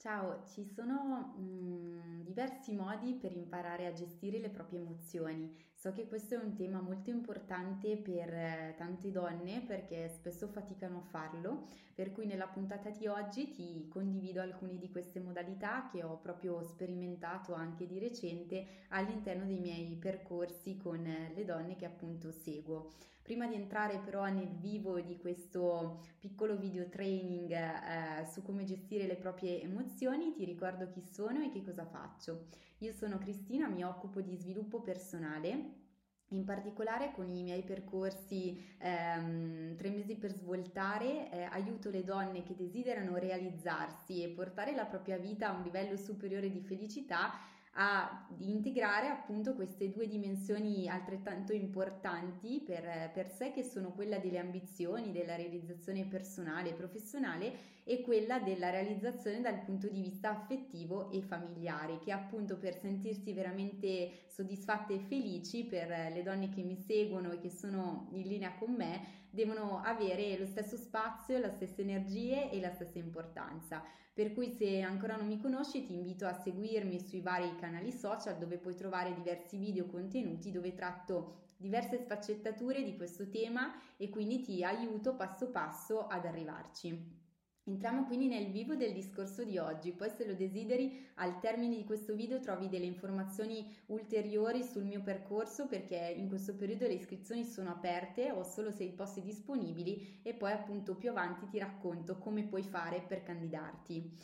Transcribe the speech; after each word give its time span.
Ciao, 0.00 0.44
ci 0.46 0.64
sono 0.64 1.34
mm, 1.40 2.20
diversi 2.22 2.72
modi 2.72 3.14
per 3.16 3.32
imparare 3.32 3.84
a 3.86 3.92
gestire 3.92 4.38
le 4.38 4.48
proprie 4.48 4.78
emozioni. 4.78 5.52
So 5.80 5.92
che 5.92 6.08
questo 6.08 6.34
è 6.34 6.38
un 6.38 6.56
tema 6.56 6.80
molto 6.80 7.10
importante 7.10 7.96
per 7.98 8.34
eh, 8.34 8.74
tante 8.76 9.12
donne 9.12 9.62
perché 9.64 10.08
spesso 10.08 10.48
faticano 10.48 10.96
a 10.96 11.08
farlo, 11.08 11.68
per 11.94 12.10
cui 12.10 12.26
nella 12.26 12.48
puntata 12.48 12.90
di 12.90 13.06
oggi 13.06 13.52
ti 13.52 13.86
condivido 13.88 14.40
alcune 14.40 14.76
di 14.76 14.90
queste 14.90 15.20
modalità 15.20 15.88
che 15.88 16.02
ho 16.02 16.18
proprio 16.18 16.64
sperimentato 16.64 17.54
anche 17.54 17.86
di 17.86 18.00
recente 18.00 18.86
all'interno 18.88 19.44
dei 19.44 19.60
miei 19.60 19.94
percorsi 19.94 20.76
con 20.78 21.06
eh, 21.06 21.32
le 21.32 21.44
donne 21.44 21.76
che 21.76 21.84
appunto 21.84 22.32
seguo. 22.32 22.90
Prima 23.22 23.46
di 23.46 23.54
entrare 23.54 23.98
però 23.98 24.26
nel 24.26 24.48
vivo 24.48 24.98
di 25.00 25.16
questo 25.16 26.00
piccolo 26.18 26.56
video 26.56 26.88
training 26.88 27.52
eh, 27.52 28.26
su 28.26 28.42
come 28.42 28.64
gestire 28.64 29.06
le 29.06 29.14
proprie 29.14 29.62
emozioni, 29.62 30.32
ti 30.34 30.44
ricordo 30.44 30.88
chi 30.88 31.04
sono 31.04 31.44
e 31.44 31.50
che 31.50 31.62
cosa 31.62 31.86
faccio. 31.86 32.66
Io 32.80 32.92
sono 32.92 33.18
Cristina, 33.18 33.66
mi 33.66 33.82
occupo 33.82 34.20
di 34.20 34.36
sviluppo 34.36 34.80
personale 34.80 35.86
in 36.28 36.44
particolare 36.44 37.10
con 37.12 37.28
i 37.28 37.42
miei 37.42 37.62
percorsi 37.62 38.56
ehm, 38.78 39.74
tre 39.76 39.90
mesi 39.90 40.14
per 40.14 40.32
svoltare, 40.32 41.28
eh, 41.30 41.42
aiuto 41.42 41.90
le 41.90 42.04
donne 42.04 42.44
che 42.44 42.54
desiderano 42.54 43.16
realizzarsi 43.16 44.22
e 44.22 44.28
portare 44.28 44.76
la 44.76 44.84
propria 44.84 45.16
vita 45.16 45.48
a 45.48 45.56
un 45.56 45.62
livello 45.62 45.96
superiore 45.96 46.52
di 46.52 46.60
felicità 46.60 47.32
a 47.80 48.26
integrare 48.38 49.06
appunto 49.06 49.54
queste 49.54 49.90
due 49.90 50.08
dimensioni 50.08 50.88
altrettanto 50.88 51.52
importanti 51.52 52.60
per, 52.64 53.10
per 53.14 53.30
sé 53.30 53.52
che 53.52 53.62
sono 53.62 53.92
quella 53.92 54.18
delle 54.18 54.38
ambizioni, 54.38 55.12
della 55.12 55.36
realizzazione 55.36 56.04
personale 56.04 56.70
e 56.70 56.74
professionale 56.74 57.76
e 57.84 58.02
quella 58.02 58.40
della 58.40 58.70
realizzazione 58.70 59.40
dal 59.40 59.60
punto 59.60 59.88
di 59.88 60.00
vista 60.00 60.30
affettivo 60.30 61.10
e 61.12 61.22
familiare 61.22 62.00
che 62.00 62.10
appunto 62.10 62.58
per 62.58 62.74
sentirsi 62.74 63.32
veramente 63.32 64.24
soddisfatte 64.26 64.94
e 64.94 64.98
felici 64.98 65.64
per 65.64 65.88
le 65.88 66.22
donne 66.24 66.48
che 66.48 66.62
mi 66.62 66.76
seguono 66.76 67.30
e 67.30 67.38
che 67.38 67.50
sono 67.50 68.08
in 68.12 68.26
linea 68.26 68.56
con 68.58 68.72
me 68.72 69.26
devono 69.30 69.82
avere 69.84 70.36
lo 70.36 70.46
stesso 70.46 70.76
spazio, 70.76 71.38
le 71.38 71.50
stesse 71.50 71.82
energie 71.82 72.50
e 72.50 72.60
la 72.60 72.72
stessa 72.72 72.98
importanza. 72.98 73.84
Per 74.18 74.32
cui 74.32 74.50
se 74.50 74.80
ancora 74.80 75.14
non 75.14 75.28
mi 75.28 75.40
conosci 75.40 75.84
ti 75.84 75.94
invito 75.94 76.26
a 76.26 76.32
seguirmi 76.32 76.98
sui 76.98 77.20
vari 77.20 77.54
canali 77.54 77.92
social 77.92 78.36
dove 78.36 78.58
puoi 78.58 78.74
trovare 78.74 79.14
diversi 79.14 79.56
video 79.56 79.86
contenuti 79.86 80.50
dove 80.50 80.74
tratto 80.74 81.52
diverse 81.56 82.02
sfaccettature 82.02 82.82
di 82.82 82.96
questo 82.96 83.28
tema 83.28 83.72
e 83.96 84.08
quindi 84.08 84.40
ti 84.40 84.64
aiuto 84.64 85.14
passo 85.14 85.52
passo 85.52 86.08
ad 86.08 86.26
arrivarci. 86.26 87.27
Entriamo 87.68 88.06
quindi 88.06 88.28
nel 88.28 88.50
vivo 88.50 88.76
del 88.76 88.94
discorso 88.94 89.44
di 89.44 89.58
oggi, 89.58 89.92
poi 89.92 90.08
se 90.08 90.26
lo 90.26 90.32
desideri 90.32 91.06
al 91.16 91.38
termine 91.38 91.76
di 91.76 91.84
questo 91.84 92.14
video 92.14 92.40
trovi 92.40 92.70
delle 92.70 92.86
informazioni 92.86 93.76
ulteriori 93.88 94.64
sul 94.64 94.84
mio 94.84 95.02
percorso 95.02 95.66
perché 95.66 96.14
in 96.16 96.28
questo 96.28 96.56
periodo 96.56 96.86
le 96.86 96.94
iscrizioni 96.94 97.44
sono 97.44 97.68
aperte, 97.68 98.30
ho 98.30 98.42
solo 98.42 98.70
sei 98.70 98.88
posti 98.92 99.20
disponibili 99.20 100.20
e 100.22 100.32
poi 100.32 100.52
appunto 100.52 100.94
più 100.96 101.10
avanti 101.10 101.46
ti 101.46 101.58
racconto 101.58 102.16
come 102.16 102.44
puoi 102.44 102.62
fare 102.62 103.04
per 103.06 103.22
candidarti. 103.22 104.16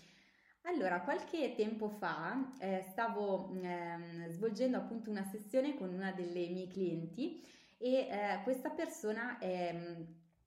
Allora, 0.62 1.02
qualche 1.02 1.54
tempo 1.54 1.90
fa 1.90 2.54
eh, 2.58 2.82
stavo 2.92 3.52
eh, 3.60 4.30
svolgendo 4.30 4.78
appunto 4.78 5.10
una 5.10 5.24
sessione 5.24 5.74
con 5.76 5.92
una 5.92 6.12
delle 6.12 6.48
mie 6.48 6.68
clienti 6.68 7.44
e 7.76 8.08
eh, 8.08 8.40
questa 8.42 8.70
persona 8.70 9.36
è 9.36 10.02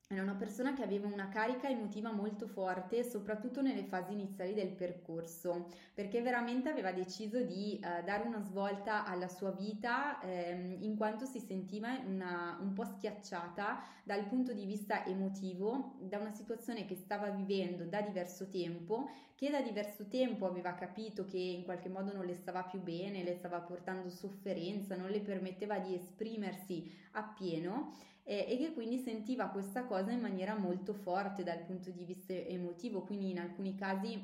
era 0.09 0.21
una 0.21 0.35
persona 0.35 0.73
che 0.73 0.83
aveva 0.83 1.07
una 1.07 1.27
carica 1.27 1.67
emotiva 1.67 2.13
molto 2.13 2.47
forte, 2.47 3.03
soprattutto 3.03 3.61
nelle 3.61 3.83
fasi 3.83 4.13
iniziali 4.13 4.53
del 4.53 4.69
percorso, 4.69 5.67
perché 5.93 6.21
veramente 6.21 6.69
aveva 6.69 6.93
deciso 6.93 7.41
di 7.41 7.73
eh, 7.77 8.03
dare 8.03 8.23
una 8.25 8.39
svolta 8.39 9.05
alla 9.05 9.27
sua 9.27 9.51
vita 9.51 10.21
ehm, 10.21 10.77
in 10.79 10.95
quanto 10.95 11.25
si 11.25 11.39
sentiva 11.39 11.99
una, 12.05 12.57
un 12.61 12.71
po' 12.71 12.85
schiacciata 12.85 13.83
dal 14.03 14.23
punto 14.27 14.53
di 14.53 14.63
vista 14.63 15.05
emotivo 15.05 15.97
da 15.99 16.19
una 16.19 16.31
situazione 16.31 16.85
che 16.85 16.95
stava 16.95 17.29
vivendo 17.29 17.83
da 17.83 17.99
diverso 17.99 18.47
tempo, 18.47 19.09
che 19.37 19.51
da 19.51 19.61
diverso 19.61 20.07
tempo 20.07 20.47
aveva 20.47 20.73
capito 20.73 21.23
che 21.23 21.37
in 21.37 21.63
qualche 21.63 21.89
modo 21.89 22.11
non 22.11 22.25
le 22.25 22.33
stava 22.33 22.63
più 22.63 22.81
bene, 22.81 23.21
le 23.23 23.35
stava 23.35 23.59
portando 23.59 24.09
sofferenza, 24.09 24.95
non 24.95 25.11
le 25.11 25.19
permetteva 25.19 25.77
di 25.77 25.93
esprimersi 25.93 26.91
appieno 27.11 27.93
eh, 28.23 28.47
e 28.49 28.57
che 28.57 28.73
quindi 28.73 28.97
sentiva 28.97 29.49
questa 29.49 29.83
cosa 29.83 30.09
in 30.09 30.21
maniera 30.21 30.55
molto 30.55 30.95
forte 30.95 31.43
dal 31.43 31.59
punto 31.59 31.91
di 31.91 32.03
vista 32.03 32.33
emotivo, 32.33 33.03
quindi 33.03 33.29
in 33.29 33.37
alcuni 33.37 33.75
casi 33.75 34.19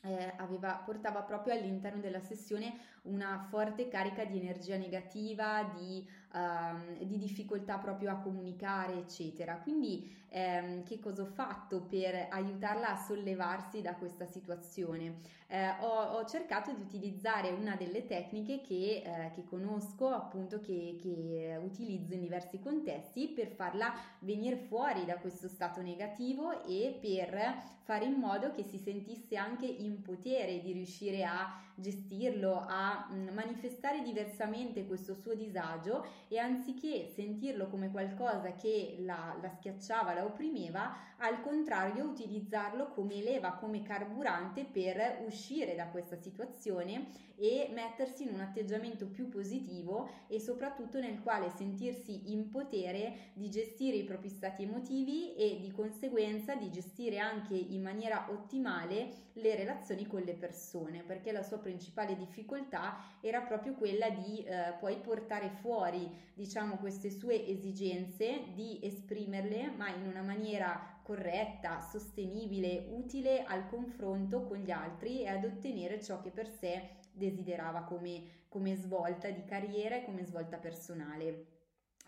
eh, 0.00 0.32
aveva, 0.38 0.76
portava 0.76 1.20
proprio 1.20 1.52
all'interno 1.52 2.00
della 2.00 2.20
sessione 2.20 2.72
una 3.02 3.46
forte 3.50 3.88
carica 3.88 4.24
di 4.24 4.38
energia 4.38 4.78
negativa, 4.78 5.74
di, 5.76 6.08
uh, 6.32 7.04
di 7.04 7.18
difficoltà 7.18 7.78
proprio 7.78 8.10
a 8.10 8.16
comunicare, 8.16 8.94
eccetera. 8.94 9.56
Quindi, 9.56 10.14
ehm, 10.30 10.84
che 10.84 10.98
cosa 10.98 11.22
ho 11.22 11.26
fatto 11.26 11.82
per 11.82 12.28
aiutarla 12.30 12.90
a 12.90 12.96
sollevarsi 12.96 13.80
da 13.80 13.94
questa 13.94 14.26
situazione? 14.26 15.36
Eh, 15.46 15.68
ho, 15.80 16.18
ho, 16.18 16.24
cercato 16.26 16.72
di 16.72 16.82
utilizzare 16.82 17.50
una 17.50 17.74
delle 17.74 18.04
tecniche 18.04 18.60
che, 18.60 19.02
eh, 19.02 19.30
che 19.34 19.44
conosco, 19.44 20.08
appunto, 20.08 20.60
che, 20.60 20.98
che 21.00 21.58
utilizzo 21.62 22.12
in 22.12 22.20
diversi 22.20 22.58
contesti 22.58 23.28
per 23.28 23.48
farla 23.48 23.94
venire 24.20 24.56
fuori 24.56 25.06
da 25.06 25.16
questo 25.16 25.48
stato 25.48 25.80
negativo 25.80 26.64
e 26.66 26.98
per 27.00 27.76
fare 27.88 28.04
in 28.04 28.18
modo 28.18 28.52
che 28.52 28.64
si 28.64 28.76
sentisse 28.76 29.38
anche 29.38 29.64
in 29.64 30.02
potere 30.02 30.60
di 30.60 30.72
riuscire 30.72 31.24
a 31.24 31.58
gestirlo, 31.74 32.66
a 32.68 33.08
mm, 33.10 33.28
manifestare 33.28 34.02
diversamente 34.02 34.84
questo 34.86 35.14
suo 35.14 35.34
disagio 35.34 36.04
e 36.28 36.38
anziché 36.38 37.08
sentirlo 37.14 37.68
come 37.68 37.90
qualcosa 37.90 38.52
che 38.52 38.96
la, 39.00 39.36
la 39.40 39.48
schiacciava, 39.48 40.14
la 40.14 40.24
opprimeva, 40.24 40.94
al 41.18 41.40
contrario 41.40 42.04
utilizzarlo 42.04 42.88
come 42.88 43.22
leva, 43.22 43.52
come 43.52 43.82
carburante 43.82 44.64
per 44.64 45.22
uscire 45.26 45.74
da 45.74 45.86
questa 45.86 46.16
situazione 46.16 47.27
e 47.38 47.70
mettersi 47.72 48.24
in 48.24 48.34
un 48.34 48.40
atteggiamento 48.40 49.06
più 49.06 49.28
positivo 49.28 50.08
e 50.26 50.40
soprattutto 50.40 50.98
nel 50.98 51.22
quale 51.22 51.50
sentirsi 51.50 52.32
in 52.32 52.50
potere 52.50 53.30
di 53.34 53.48
gestire 53.48 53.96
i 53.96 54.04
propri 54.04 54.28
stati 54.28 54.64
emotivi 54.64 55.34
e 55.36 55.58
di 55.60 55.70
conseguenza 55.70 56.54
di 56.56 56.70
gestire 56.70 57.18
anche 57.18 57.54
in 57.54 57.82
maniera 57.82 58.26
ottimale 58.30 59.26
le 59.34 59.54
relazioni 59.54 60.06
con 60.06 60.22
le 60.22 60.34
persone, 60.34 61.02
perché 61.02 61.30
la 61.30 61.42
sua 61.42 61.58
principale 61.58 62.16
difficoltà 62.16 62.96
era 63.20 63.40
proprio 63.42 63.74
quella 63.74 64.10
di 64.10 64.42
eh, 64.42 64.74
poi 64.80 64.96
portare 64.96 65.50
fuori, 65.60 66.10
diciamo, 66.34 66.76
queste 66.76 67.10
sue 67.10 67.46
esigenze, 67.46 68.46
di 68.54 68.80
esprimerle, 68.82 69.70
ma 69.76 69.94
in 69.94 70.06
una 70.06 70.22
maniera 70.22 70.96
corretta, 71.02 71.80
sostenibile, 71.80 72.88
utile 72.90 73.44
al 73.44 73.68
confronto 73.68 74.42
con 74.42 74.58
gli 74.58 74.70
altri 74.70 75.22
e 75.22 75.28
ad 75.28 75.44
ottenere 75.44 76.02
ciò 76.02 76.20
che 76.20 76.30
per 76.30 76.48
sé 76.48 76.96
desiderava 77.18 77.82
come, 77.82 78.46
come 78.48 78.74
svolta 78.76 79.28
di 79.30 79.44
carriera 79.44 79.96
e 79.96 80.04
come 80.04 80.24
svolta 80.24 80.56
personale. 80.56 81.57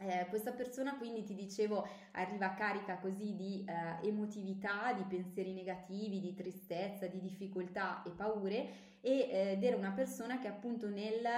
Eh, 0.02 0.26
questa 0.30 0.52
persona 0.52 0.96
quindi 0.96 1.24
ti 1.24 1.34
dicevo 1.34 1.86
arriva 2.12 2.54
carica 2.54 2.96
così 2.96 3.36
di 3.36 3.66
eh, 3.68 4.08
emotività, 4.08 4.94
di 4.94 5.04
pensieri 5.04 5.52
negativi, 5.52 6.20
di 6.20 6.34
tristezza, 6.34 7.06
di 7.06 7.20
difficoltà 7.20 8.02
e 8.04 8.10
paure 8.10 8.88
eh, 9.02 9.52
ed 9.52 9.62
era 9.62 9.76
una 9.76 9.90
persona 9.90 10.38
che 10.38 10.48
appunto 10.48 10.88
nel 10.88 11.22
eh, 11.22 11.28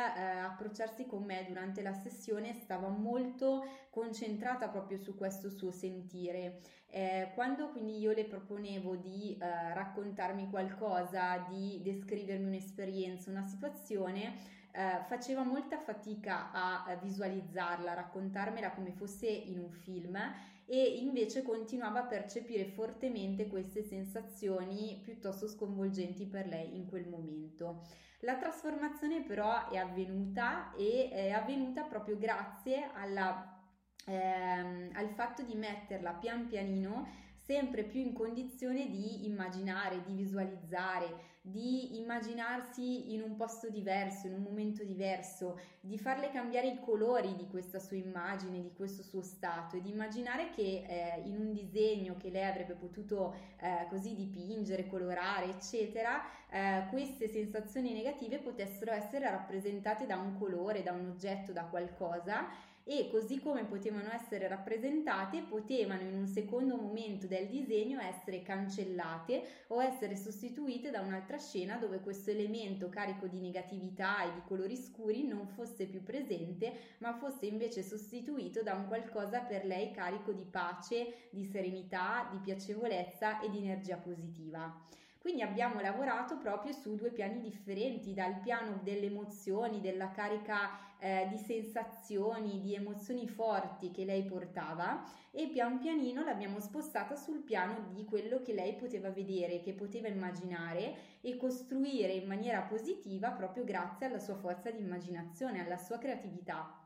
approcciarsi 0.45 1.07
con 1.07 1.25
me 1.25 1.45
durante 1.49 1.83
la 1.83 1.93
sessione 1.93 2.53
stava 2.55 2.87
molto 2.87 3.65
concentrata 3.91 4.69
proprio 4.69 4.99
su 4.99 5.17
questo 5.17 5.51
suo 5.51 5.73
sentire. 5.73 6.61
Eh, 6.87 7.33
quando 7.35 7.71
quindi 7.71 7.99
io 7.99 8.13
le 8.13 8.27
proponevo 8.27 8.95
di 8.97 9.37
raccontarmi 9.41 10.51
qualcosa, 10.51 11.45
di 11.49 11.81
descrivermi 11.83 12.47
un'esperienza, 12.47 13.31
una 13.31 13.43
situazione, 13.43 14.61
eh, 14.73 15.03
faceva 15.07 15.43
molta 15.43 15.79
fatica 15.79 16.51
a 16.51 16.99
visualizzarla, 17.01 17.91
a 17.91 17.95
raccontarmela 17.95 18.73
come 18.73 18.93
fosse 18.93 19.29
in 19.29 19.59
un 19.59 19.71
film 19.71 20.17
e 20.65 20.99
invece 21.01 21.43
continuava 21.43 22.01
a 22.01 22.07
percepire 22.07 22.65
fortemente 22.65 23.47
queste 23.49 23.83
sensazioni 23.83 25.01
piuttosto 25.05 25.47
sconvolgenti 25.47 26.27
per 26.27 26.47
lei 26.47 26.75
in 26.77 26.87
quel 26.87 27.09
momento. 27.09 27.83
La 28.21 28.37
trasformazione 28.37 29.23
però 29.23 29.69
è 29.69 29.77
avvenuta 29.77 30.73
e 30.75 31.11
è 31.11 31.31
avvenuta 31.31 31.83
proprio 31.83 32.17
grazie 32.17 32.89
alla, 32.95 33.61
ehm, 34.07 34.91
al 34.95 35.09
fatto 35.11 35.43
di 35.43 35.55
metterla 35.57 36.13
pian 36.13 36.47
pianino 36.47 37.09
sempre 37.45 37.83
più 37.83 38.01
in 38.01 38.13
condizione 38.13 38.89
di 38.89 39.27
immaginare, 39.27 40.03
di 40.07 40.15
visualizzare, 40.15 41.31
di 41.45 41.99
immaginarsi 41.99 43.13
in 43.13 43.21
un 43.21 43.35
posto 43.35 43.69
diverso, 43.69 44.29
in 44.29 44.35
un 44.35 44.43
momento 44.43 44.85
diverso, 44.85 45.59
di 45.81 45.99
farle 45.99 46.31
cambiare 46.31 46.69
i 46.69 46.79
colori 46.81 47.35
di 47.35 47.49
questa 47.49 47.81
sua 47.81 47.97
immagine, 47.97 48.63
di 48.63 48.73
questo 48.73 49.03
suo 49.03 49.23
stato 49.23 49.77
e 49.77 49.81
di 49.81 49.91
immaginare 49.91 50.51
che 50.51 50.85
eh, 50.87 51.23
in 51.25 51.37
un 51.37 51.53
disegno 51.53 52.17
che 52.17 52.31
lei 52.31 52.45
avrebbe 52.45 52.75
potuto 52.75 53.35
eh, 53.57 53.87
così 53.89 54.15
dipingere, 54.15 54.87
colorare, 54.87 55.47
eccetera, 55.47 56.23
eh, 56.49 56.87
queste 56.91 57.27
sensazioni 57.27 57.93
negative 57.93 58.39
potessero 58.39 58.93
essere 58.93 59.29
rappresentate 59.29 60.07
da 60.07 60.19
un 60.19 60.39
colore, 60.39 60.85
da 60.85 60.93
un 60.93 61.09
oggetto, 61.09 61.51
da 61.51 61.65
qualcosa 61.65 62.71
e 62.85 63.09
così 63.11 63.39
come 63.39 63.65
potevano 63.65 64.11
essere 64.13 64.49
rappresentate, 64.49 65.43
potevano 65.43 66.03
in 66.03 66.15
un 66.15 66.27
secondo 66.27 66.77
momento 66.77 67.27
del 67.27 67.47
disegno 67.47 68.01
essere 68.01 68.43
cancellate 68.43 69.43
o 69.69 69.83
essere 69.83 70.17
sostituite 70.17 70.91
da 70.91 71.01
un'altra 71.01 71.39
scena 71.39 71.77
dove 71.77 72.01
questo 72.01 72.31
elemento 72.31 72.89
carico 72.89 73.27
di 73.27 73.39
negatività 73.39 74.25
e 74.25 74.33
di 74.35 74.43
colori 74.47 74.77
scuri 74.77 75.27
non 75.27 75.47
fosse 75.47 75.87
più 75.87 76.03
presente, 76.03 76.73
ma 76.99 77.13
fosse 77.15 77.47
invece 77.47 77.83
sostituito 77.83 78.63
da 78.63 78.75
un 78.75 78.87
qualcosa 78.87 79.41
per 79.41 79.65
lei 79.65 79.91
carico 79.91 80.33
di 80.33 80.45
pace, 80.45 81.29
di 81.31 81.45
serenità, 81.45 82.29
di 82.31 82.39
piacevolezza 82.39 83.41
e 83.41 83.49
di 83.49 83.59
energia 83.59 83.97
positiva. 83.97 85.01
Quindi 85.23 85.43
abbiamo 85.43 85.81
lavorato 85.81 86.37
proprio 86.37 86.73
su 86.73 86.97
due 86.97 87.13
piani 87.13 87.41
differenti, 87.41 88.13
dal 88.13 88.41
piano 88.41 88.81
delle 88.83 89.07
emozioni, 89.07 89.81
della 89.81 90.11
carica 90.11 90.71
eh, 90.99 91.29
di 91.31 91.39
sensazioni, 91.39 92.61
di 92.61 92.75
emozioni 92.75 93.29
forti 93.29 93.93
che 93.93 94.05
lei 94.05 94.25
portava 94.25 95.09
e 95.31 95.47
pian 95.47 95.79
pianino 95.79 96.25
l'abbiamo 96.25 96.59
spostata 96.59 97.15
sul 97.15 97.39
piano 97.39 97.93
di 97.93 98.05
quello 98.05 98.43
che 98.43 98.53
lei 98.53 98.75
poteva 98.75 99.11
vedere, 99.11 99.61
che 99.61 99.75
poteva 99.75 100.09
immaginare 100.09 101.21
e 101.21 101.37
costruire 101.37 102.15
in 102.15 102.27
maniera 102.27 102.63
positiva 102.63 103.31
proprio 103.31 103.63
grazie 103.63 104.07
alla 104.07 104.19
sua 104.19 104.35
forza 104.35 104.73
di 104.73 104.81
immaginazione, 104.81 105.65
alla 105.65 105.77
sua 105.77 105.99
creatività. 105.99 106.83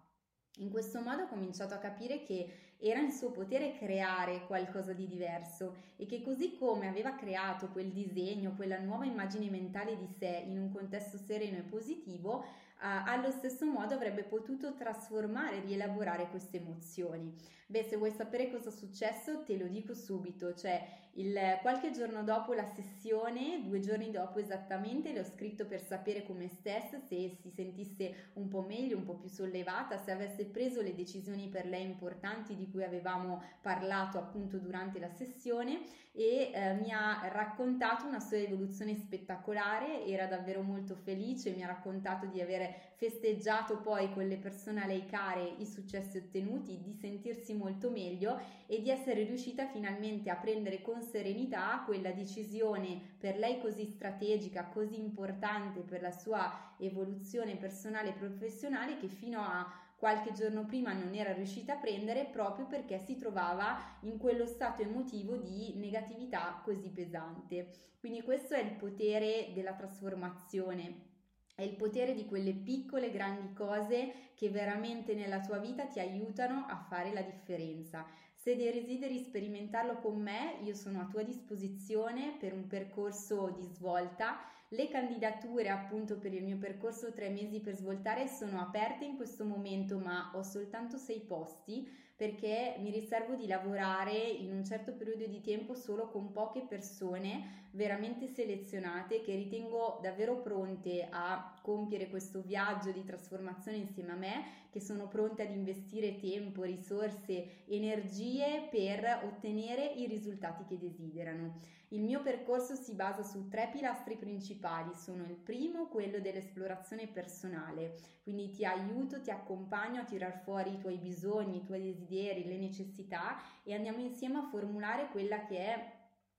In 0.59 0.69
questo 0.69 1.01
modo 1.01 1.23
ho 1.23 1.29
cominciato 1.29 1.73
a 1.73 1.79
capire 1.79 2.23
che 2.23 2.66
era 2.79 3.01
in 3.01 3.11
suo 3.11 3.31
potere 3.31 3.77
creare 3.79 4.45
qualcosa 4.47 4.93
di 4.93 5.07
diverso 5.07 5.77
e 5.97 6.07
che 6.07 6.23
così 6.23 6.57
come 6.57 6.89
aveva 6.89 7.15
creato 7.15 7.69
quel 7.69 7.91
disegno, 7.91 8.55
quella 8.55 8.79
nuova 8.79 9.05
immagine 9.05 9.49
mentale 9.49 9.97
di 9.97 10.07
sé 10.19 10.45
in 10.47 10.59
un 10.59 10.71
contesto 10.71 11.17
sereno 11.17 11.59
e 11.59 11.63
positivo, 11.63 12.43
eh, 12.43 12.47
allo 12.79 13.31
stesso 13.31 13.65
modo 13.67 13.95
avrebbe 13.95 14.25
potuto 14.25 14.75
trasformare 14.75 15.57
e 15.57 15.61
rielaborare 15.61 16.29
queste 16.29 16.59
emozioni. 16.59 17.35
Beh, 17.67 17.85
se 17.85 17.97
vuoi 17.97 18.11
sapere 18.11 18.51
cosa 18.51 18.69
è 18.69 18.73
successo, 18.73 19.43
te 19.43 19.57
lo 19.57 19.67
dico 19.67 19.95
subito, 19.95 20.55
cioè 20.55 20.87
il, 21.17 21.59
qualche 21.63 21.93
giorno 21.93 22.23
dopo 22.23 22.53
la 22.53 22.67
sessione, 22.67 23.63
due 23.63 23.81
giorni 23.81 24.11
dopo 24.11 24.39
esattamente, 24.39 25.13
le 25.13 25.21
ho 25.21 25.25
scritto 25.25 25.67
per 25.67 25.81
sapere 25.81 26.25
come 26.25 26.49
stesse, 26.49 27.01
se 27.01 27.37
si 27.41 27.51
sentisse 27.51 28.31
un 28.35 28.49
po' 28.49 28.63
meglio, 28.63 28.97
un 28.97 29.05
po' 29.05 29.17
più 29.17 29.29
sollevata, 29.29 29.99
se 29.99 30.11
avesse 30.11 30.47
preso 30.47 30.83
le 30.83 30.95
decisioni 30.95 31.49
per 31.49 31.67
lei 31.67 31.85
importanti 31.85 32.55
di 32.55 32.69
cui 32.71 32.85
avevamo 32.85 33.43
parlato 33.61 34.19
appunto 34.19 34.59
durante 34.59 34.99
la 34.99 35.11
sessione 35.11 35.81
e 36.13 36.51
eh, 36.53 36.73
mi 36.75 36.93
ha 36.93 37.29
raccontato 37.31 38.07
una 38.07 38.21
sua 38.21 38.39
evoluzione 38.39 38.97
spettacolare, 38.97 40.05
era 40.07 40.27
davvero 40.27 40.63
molto 40.63 40.95
felice, 40.95 41.51
mi 41.51 41.63
ha 41.63 41.67
raccontato 41.67 42.27
di 42.27 42.41
aver 42.41 42.95
festeggiato 42.97 43.79
poi 43.79 44.13
con 44.13 44.27
le 44.27 44.39
persone 44.39 44.83
a 44.83 44.87
lei 44.87 45.05
care 45.05 45.55
i 45.59 45.67
successi 45.67 46.17
ottenuti, 46.17 46.81
di 46.83 46.93
sentirsi 46.93 47.55
molto 47.55 47.91
meglio 47.91 48.41
e 48.67 48.81
di 48.81 48.91
essere 48.91 49.25
riuscita 49.25 49.67
finalmente 49.67 50.31
a 50.31 50.37
prendere 50.37 50.81
con 50.81 51.03
serenità 51.03 51.83
quella 51.85 52.11
decisione 52.11 53.01
per 53.19 53.37
lei 53.37 53.61
così 53.61 53.85
strategica, 53.85 54.65
così 54.65 54.99
importante 54.99 55.81
per 55.81 56.01
la 56.01 56.11
sua 56.11 56.75
evoluzione 56.79 57.57
personale 57.57 58.11
e 58.11 58.19
professionale 58.19 58.97
che 58.97 59.09
fino 59.09 59.41
a 59.41 59.85
qualche 59.97 60.33
giorno 60.33 60.65
prima 60.65 60.93
non 60.93 61.15
era 61.15 61.33
riuscita 61.33 61.75
a 61.75 61.79
prendere 61.79 62.27
proprio 62.27 62.67
perché 62.67 62.99
si 62.99 63.17
trovava 63.17 63.99
in 64.03 64.19
quello 64.19 64.47
stato 64.47 64.83
emotivo 64.83 65.37
di 65.37 65.75
negatività 65.77 66.61
così 66.63 66.91
pesante. 66.91 67.95
Quindi 67.99 68.23
questo 68.23 68.55
è 68.55 68.63
il 68.63 68.73
potere 68.73 69.53
della 69.55 69.73
trasformazione. 69.73 71.15
È 71.57 71.63
il 71.63 71.75
potere 71.75 72.13
di 72.13 72.27
quelle 72.27 72.53
piccole 72.53 73.11
grandi 73.11 73.55
cose 73.55 74.13
che 74.35 74.51
veramente 74.51 75.15
nella 75.15 75.41
tua 75.41 75.57
vita 75.57 75.87
ti 75.87 75.99
aiutano 75.99 76.67
a 76.69 76.77
fare 76.77 77.15
la 77.15 77.23
differenza. 77.23 78.05
Se 78.35 78.55
desideri 78.55 79.19
sperimentarlo 79.19 79.97
con 80.01 80.21
me, 80.21 80.59
io 80.65 80.75
sono 80.75 81.01
a 81.01 81.07
tua 81.07 81.23
disposizione 81.23 82.37
per 82.39 82.53
un 82.53 82.67
percorso 82.67 83.49
di 83.59 83.65
svolta. 83.65 84.39
Le 84.69 84.91
candidature 84.91 85.71
appunto 85.71 86.19
per 86.19 86.35
il 86.35 86.45
mio 86.45 86.59
percorso 86.59 87.15
tre 87.15 87.31
mesi 87.31 87.61
per 87.61 87.75
svoltare 87.75 88.29
sono 88.29 88.61
aperte 88.61 89.07
in 89.07 89.17
questo 89.17 89.47
momento, 89.47 89.97
ma 89.97 90.33
ho 90.35 90.43
soltanto 90.43 90.99
sei 90.99 91.21
posti 91.21 91.91
perché 92.17 92.77
mi 92.79 92.91
riservo 92.91 93.35
di 93.35 93.47
lavorare 93.47 94.17
in 94.17 94.51
un 94.51 94.65
certo 94.65 94.93
periodo 94.93 95.27
di 95.27 95.43
tempo 95.43 95.75
solo 95.75 96.09
con 96.09 96.33
poche 96.33 96.63
persone 96.63 97.65
veramente 97.73 98.27
selezionate 98.27 99.21
che 99.21 99.35
ritengo 99.35 99.99
davvero 100.01 100.37
pronte 100.41 101.07
a 101.11 101.59
compiere 101.61 102.09
questo 102.09 102.41
viaggio 102.41 102.91
di 102.91 103.05
trasformazione 103.05 103.77
insieme 103.77 104.13
a 104.13 104.17
me, 104.17 104.45
che 104.77 104.83
sono 104.83 105.09
pronte 105.09 105.41
ad 105.41 105.55
investire 105.55 106.19
tempo, 106.19 106.63
risorse, 106.63 107.65
energie 107.65 108.69
per 108.71 109.23
ottenere 109.25 109.87
i 109.87 110.07
risultati 110.07 110.67
che 110.67 110.77
desiderano. 110.77 111.55
Il 111.89 112.03
mio 112.03 112.21
percorso 112.21 112.75
si 112.75 112.93
basa 112.93 113.23
su 113.23 113.49
tre 113.49 113.71
pilastri 113.73 114.17
principali, 114.17 114.95
sono 114.95 115.23
il 115.25 115.37
primo 115.37 115.87
quello 115.87 116.21
dell'esplorazione 116.21 117.07
personale, 117.07 117.97
quindi 118.23 118.51
ti 118.51 118.67
aiuto, 118.67 119.23
ti 119.23 119.31
accompagno 119.31 120.03
a 120.03 120.05
tirar 120.05 120.43
fuori 120.43 120.75
i 120.75 120.79
tuoi 120.79 120.99
bisogni, 120.99 121.63
i 121.63 121.65
tuoi 121.65 121.81
desideri, 121.81 122.45
le 122.45 122.59
necessità 122.59 123.41
e 123.63 123.73
andiamo 123.73 124.01
insieme 124.01 124.37
a 124.37 124.49
formulare 124.51 125.09
quella 125.09 125.47
che 125.47 125.57
è 125.57 125.93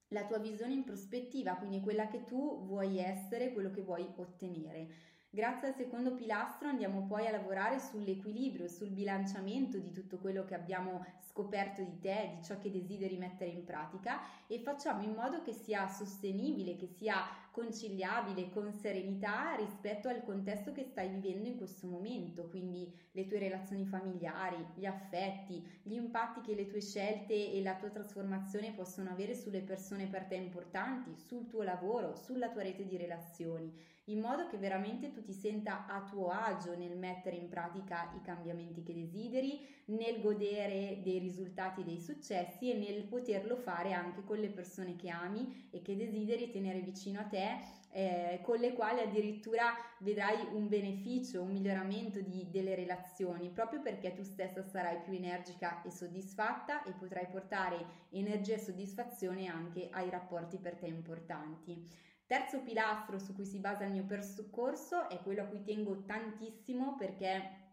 la 0.10 0.26
tua 0.26 0.38
visione 0.38 0.74
in 0.74 0.84
prospettiva, 0.84 1.56
quindi 1.56 1.80
quella 1.80 2.08
che 2.08 2.24
tu 2.24 2.64
vuoi 2.68 3.00
essere, 3.00 3.52
quello 3.52 3.72
che 3.72 3.82
vuoi 3.82 4.08
ottenere. 4.18 5.16
Grazie 5.30 5.68
al 5.68 5.76
secondo 5.76 6.14
pilastro 6.16 6.70
andiamo 6.70 7.06
poi 7.06 7.28
a 7.28 7.32
lavorare 7.32 7.80
sull'equilibrio, 7.80 8.70
sul 8.70 8.90
bilanciamento 8.90 9.78
di 9.78 9.92
tutto 9.92 10.18
quello 10.18 10.46
che 10.46 10.56
abbiamo 10.56 11.06
scoperto 11.20 11.84
di 11.84 12.00
te, 12.00 12.32
di 12.36 12.44
ciò 12.44 12.58
che 12.58 12.72
desideri 12.72 13.18
mettere 13.18 13.52
in 13.52 13.66
pratica 13.66 14.22
e 14.48 14.60
facciamo 14.60 15.04
in 15.04 15.14
modo 15.14 15.42
che 15.42 15.52
sia 15.52 15.86
sostenibile, 15.88 16.78
che 16.78 16.88
sia 16.88 17.26
conciliabile 17.58 18.52
con 18.52 18.72
serenità 18.72 19.56
rispetto 19.56 20.08
al 20.08 20.24
contesto 20.24 20.72
che 20.72 20.84
stai 20.84 21.10
vivendo 21.10 21.48
in 21.48 21.58
questo 21.58 21.88
momento, 21.88 22.48
quindi 22.50 22.88
le 23.14 23.26
tue 23.26 23.40
relazioni 23.40 23.84
familiari, 23.84 24.64
gli 24.76 24.86
affetti, 24.86 25.68
gli 25.82 25.94
impatti 25.94 26.42
che 26.42 26.54
le 26.54 26.68
tue 26.68 26.82
scelte 26.82 27.34
e 27.34 27.60
la 27.64 27.74
tua 27.74 27.90
trasformazione 27.90 28.74
possono 28.74 29.10
avere 29.10 29.34
sulle 29.34 29.62
persone 29.62 30.06
per 30.06 30.26
te 30.26 30.36
importanti, 30.36 31.16
sul 31.18 31.48
tuo 31.48 31.64
lavoro, 31.64 32.16
sulla 32.16 32.52
tua 32.52 32.62
rete 32.62 32.86
di 32.86 32.96
relazioni 32.96 33.74
in 34.10 34.20
modo 34.22 34.48
che 34.48 34.58
veramente 34.58 35.12
tu 35.12 35.22
ti 35.22 35.34
senta 35.34 35.86
a 35.86 36.02
tuo 36.04 36.30
agio 36.30 36.78
nel 36.78 36.98
mettere 36.98 37.36
in 37.36 37.50
pratica 37.50 38.14
i 38.16 38.22
cambiamenti 38.22 38.82
che 38.82 38.94
desideri, 38.94 39.60
nel 39.88 40.20
godere 40.20 41.00
dei 41.02 41.20
risultati 41.20 41.84
dei 41.84 42.00
successi 42.00 42.72
e 42.72 42.78
nel 42.78 43.04
poterlo 43.04 43.56
fare 43.56 43.94
anche 43.94 44.24
con 44.24 44.38
le 44.38 44.50
persone 44.50 44.96
che 44.96 45.10
ami 45.10 45.68
e 45.72 45.82
che 45.82 45.96
desideri 45.96 46.50
tenere 46.50 46.80
vicino 46.82 47.20
a 47.20 47.24
te, 47.24 47.76
eh, 47.92 48.40
con 48.42 48.60
le 48.60 48.74
quali 48.74 49.00
addirittura 49.00 49.74
vedrai 50.00 50.48
un 50.52 50.68
beneficio, 50.68 51.42
un 51.42 51.52
miglioramento 51.52 52.20
di, 52.20 52.48
delle 52.50 52.76
relazioni, 52.76 53.50
proprio 53.50 53.82
perché 53.82 54.14
tu 54.14 54.24
stessa 54.24 54.62
sarai 54.62 55.00
più 55.04 55.14
energica 55.14 55.82
e 55.84 55.90
soddisfatta 55.90 56.84
e 56.84 56.92
potrai 56.92 57.28
portare 57.28 57.86
energia 58.10 58.56
e 58.56 58.60
soddisfazione 58.60 59.48
anche 59.48 59.88
ai 59.92 60.10
rapporti 60.10 60.58
per 60.58 60.76
te 60.76 60.88
importanti. 60.88 62.06
Terzo 62.26 62.60
pilastro 62.60 63.20
su 63.20 63.34
cui 63.34 63.46
si 63.46 63.58
basa 63.60 63.86
il 63.86 63.92
mio 63.94 64.04
percorso 64.04 65.08
è 65.08 65.18
quello 65.22 65.44
a 65.44 65.46
cui 65.46 65.64
tengo 65.64 66.04
tantissimo 66.04 66.98
perché 66.98 67.67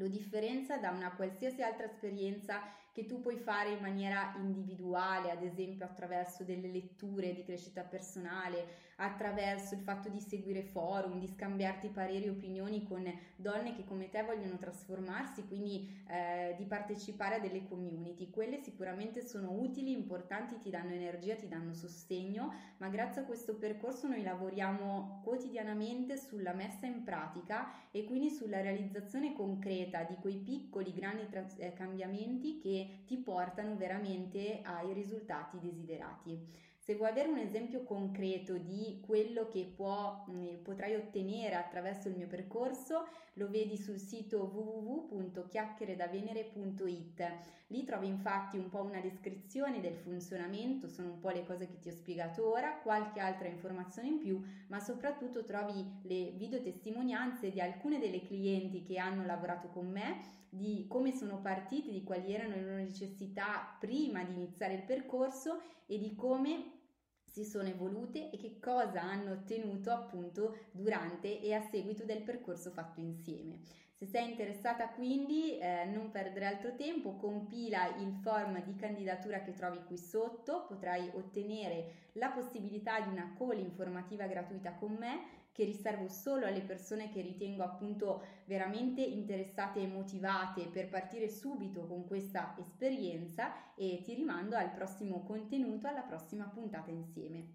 lo 0.00 0.08
differenzia 0.08 0.78
da 0.78 0.90
una 0.90 1.12
qualsiasi 1.12 1.62
altra 1.62 1.84
esperienza 1.84 2.62
che 2.92 3.06
tu 3.06 3.20
puoi 3.20 3.36
fare 3.36 3.70
in 3.70 3.80
maniera 3.80 4.34
individuale, 4.36 5.30
ad 5.30 5.42
esempio 5.42 5.84
attraverso 5.84 6.44
delle 6.44 6.68
letture 6.68 7.34
di 7.34 7.44
crescita 7.44 7.82
personale, 7.82 8.88
attraverso 9.00 9.74
il 9.74 9.80
fatto 9.80 10.08
di 10.08 10.20
seguire 10.20 10.62
forum, 10.62 11.18
di 11.18 11.26
scambiarti 11.26 11.88
pareri 11.88 12.24
e 12.24 12.30
opinioni 12.30 12.86
con 12.86 13.02
donne 13.36 13.74
che 13.74 13.84
come 13.84 14.10
te 14.10 14.22
vogliono 14.22 14.58
trasformarsi, 14.58 15.46
quindi 15.46 16.02
eh, 16.08 16.54
di 16.58 16.64
partecipare 16.64 17.36
a 17.36 17.38
delle 17.38 17.66
community. 17.66 18.30
Quelle 18.30 18.58
sicuramente 18.58 19.22
sono 19.22 19.52
utili, 19.52 19.92
importanti, 19.92 20.58
ti 20.58 20.70
danno 20.70 20.92
energia, 20.92 21.34
ti 21.34 21.48
danno 21.48 21.72
sostegno, 21.72 22.52
ma 22.78 22.88
grazie 22.88 23.22
a 23.22 23.24
questo 23.24 23.56
percorso 23.56 24.06
noi 24.06 24.22
lavoriamo 24.22 25.20
quotidianamente 25.24 26.16
sulla 26.16 26.52
messa 26.52 26.86
in 26.86 27.02
pratica 27.02 27.90
e 27.90 28.04
quindi 28.04 28.30
sulla 28.30 28.60
realizzazione 28.60 29.32
concreta 29.32 30.02
di 30.02 30.16
quei 30.20 30.36
piccoli 30.36 30.92
grandi 30.92 31.26
trans- 31.28 31.56
eh, 31.58 31.72
cambiamenti 31.72 32.58
che 32.58 32.79
ti 33.06 33.18
portano 33.18 33.76
veramente 33.76 34.60
ai 34.62 34.92
risultati 34.92 35.58
desiderati. 35.58 36.68
Se 36.90 36.96
vuoi 36.96 37.10
avere 37.10 37.28
un 37.28 37.38
esempio 37.38 37.84
concreto 37.84 38.56
di 38.56 39.00
quello 39.04 39.46
che 39.48 39.70
può, 39.76 40.24
mh, 40.26 40.62
potrai 40.62 40.94
ottenere 40.94 41.54
attraverso 41.54 42.08
il 42.08 42.16
mio 42.16 42.26
percorso, 42.26 43.06
lo 43.34 43.48
vedi 43.48 43.76
sul 43.76 43.98
sito 43.98 44.50
www.chiacchieredavenere.it. 44.52 47.32
Lì 47.68 47.84
trovi 47.84 48.08
infatti 48.08 48.56
un 48.56 48.68
po' 48.70 48.82
una 48.82 49.00
descrizione 49.00 49.80
del 49.80 49.94
funzionamento, 49.94 50.88
sono 50.88 51.10
un 51.10 51.20
po' 51.20 51.30
le 51.30 51.44
cose 51.44 51.68
che 51.68 51.78
ti 51.78 51.90
ho 51.90 51.92
spiegato 51.92 52.50
ora, 52.50 52.78
qualche 52.78 53.20
altra 53.20 53.46
informazione 53.46 54.08
in 54.08 54.18
più, 54.18 54.42
ma 54.68 54.80
soprattutto 54.80 55.44
trovi 55.44 56.00
le 56.02 56.30
videotestimonianze 56.30 57.50
di 57.50 57.60
alcune 57.60 58.00
delle 58.00 58.22
clienti 58.22 58.82
che 58.82 58.98
hanno 58.98 59.24
lavorato 59.24 59.68
con 59.68 59.88
me 59.88 60.39
di 60.50 60.84
come 60.88 61.12
sono 61.12 61.40
partiti, 61.40 61.90
di 61.90 62.02
quali 62.02 62.32
erano 62.32 62.54
le 62.54 62.64
loro 62.64 62.76
necessità 62.82 63.76
prima 63.78 64.24
di 64.24 64.32
iniziare 64.32 64.74
il 64.74 64.82
percorso 64.82 65.60
e 65.86 65.98
di 65.98 66.14
come 66.14 66.78
si 67.24 67.44
sono 67.44 67.68
evolute 67.68 68.30
e 68.30 68.36
che 68.36 68.58
cosa 68.58 69.02
hanno 69.02 69.32
ottenuto 69.32 69.90
appunto 69.92 70.56
durante 70.72 71.40
e 71.40 71.52
a 71.52 71.60
seguito 71.60 72.04
del 72.04 72.22
percorso 72.22 72.70
fatto 72.70 73.00
insieme. 73.00 73.60
Se 74.00 74.06
sei 74.06 74.30
interessata 74.30 74.88
quindi 74.88 75.58
eh, 75.58 75.84
non 75.84 76.10
perdere 76.10 76.46
altro 76.46 76.74
tempo, 76.74 77.16
compila 77.16 77.96
il 77.96 78.14
form 78.22 78.64
di 78.64 78.74
candidatura 78.74 79.42
che 79.42 79.52
trovi 79.52 79.84
qui 79.84 79.98
sotto, 79.98 80.64
potrai 80.66 81.10
ottenere 81.12 82.08
la 82.12 82.30
possibilità 82.30 83.02
di 83.02 83.10
una 83.10 83.34
call 83.36 83.58
informativa 83.58 84.24
gratuita 84.24 84.72
con 84.72 84.94
me 84.94 85.48
che 85.52 85.64
riservo 85.64 86.08
solo 86.08 86.46
alle 86.46 86.62
persone 86.62 87.10
che 87.10 87.20
ritengo 87.20 87.62
appunto 87.62 88.24
veramente 88.46 89.02
interessate 89.02 89.82
e 89.82 89.86
motivate 89.86 90.68
per 90.68 90.88
partire 90.88 91.28
subito 91.28 91.86
con 91.86 92.06
questa 92.06 92.56
esperienza 92.56 93.74
e 93.74 94.00
ti 94.02 94.14
rimando 94.14 94.56
al 94.56 94.72
prossimo 94.72 95.22
contenuto, 95.24 95.88
alla 95.88 96.04
prossima 96.04 96.46
puntata 96.46 96.90
insieme. 96.90 97.48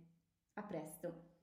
A 0.53 0.61
presto! 0.61 1.34